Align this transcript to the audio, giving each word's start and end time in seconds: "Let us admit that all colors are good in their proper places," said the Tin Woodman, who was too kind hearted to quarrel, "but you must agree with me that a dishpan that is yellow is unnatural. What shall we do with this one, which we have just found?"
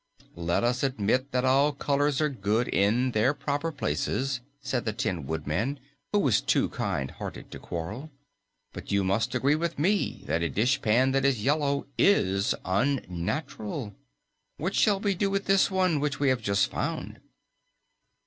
"Let 0.35 0.63
us 0.63 0.81
admit 0.81 1.31
that 1.31 1.45
all 1.45 1.73
colors 1.73 2.21
are 2.21 2.27
good 2.29 2.67
in 2.67 3.11
their 3.11 3.35
proper 3.35 3.71
places," 3.71 4.41
said 4.59 4.83
the 4.83 4.93
Tin 4.93 5.27
Woodman, 5.27 5.79
who 6.11 6.17
was 6.17 6.41
too 6.41 6.69
kind 6.69 7.11
hearted 7.11 7.51
to 7.51 7.59
quarrel, 7.59 8.09
"but 8.73 8.91
you 8.91 9.03
must 9.03 9.35
agree 9.35 9.53
with 9.53 9.77
me 9.77 10.23
that 10.25 10.41
a 10.41 10.49
dishpan 10.49 11.11
that 11.11 11.23
is 11.23 11.43
yellow 11.43 11.85
is 11.99 12.55
unnatural. 12.65 13.93
What 14.57 14.73
shall 14.73 14.99
we 14.99 15.13
do 15.13 15.29
with 15.29 15.45
this 15.45 15.69
one, 15.69 15.99
which 15.99 16.19
we 16.19 16.29
have 16.29 16.41
just 16.41 16.71
found?" 16.71 17.19